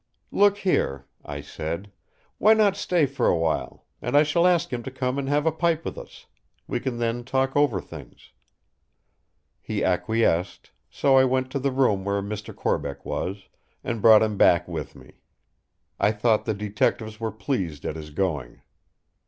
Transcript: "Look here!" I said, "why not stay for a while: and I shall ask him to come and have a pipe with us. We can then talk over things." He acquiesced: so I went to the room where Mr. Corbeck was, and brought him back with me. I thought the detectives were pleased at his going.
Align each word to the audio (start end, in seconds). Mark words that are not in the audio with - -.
"Look 0.31 0.57
here!" 0.57 1.05
I 1.23 1.41
said, 1.41 1.91
"why 2.39 2.55
not 2.55 2.75
stay 2.75 3.05
for 3.05 3.27
a 3.27 3.37
while: 3.37 3.85
and 4.01 4.17
I 4.17 4.23
shall 4.23 4.47
ask 4.47 4.73
him 4.73 4.81
to 4.81 4.89
come 4.89 5.19
and 5.19 5.29
have 5.29 5.45
a 5.45 5.51
pipe 5.51 5.85
with 5.85 5.95
us. 5.95 6.25
We 6.67 6.79
can 6.79 6.97
then 6.97 7.23
talk 7.23 7.55
over 7.55 7.79
things." 7.79 8.31
He 9.61 9.83
acquiesced: 9.85 10.71
so 10.89 11.17
I 11.17 11.25
went 11.25 11.51
to 11.51 11.59
the 11.59 11.71
room 11.71 12.03
where 12.03 12.23
Mr. 12.23 12.51
Corbeck 12.55 13.05
was, 13.05 13.43
and 13.83 14.01
brought 14.01 14.23
him 14.23 14.37
back 14.37 14.67
with 14.67 14.95
me. 14.95 15.21
I 15.99 16.11
thought 16.13 16.45
the 16.45 16.55
detectives 16.55 17.19
were 17.19 17.31
pleased 17.31 17.85
at 17.85 17.95
his 17.95 18.09
going. 18.09 18.61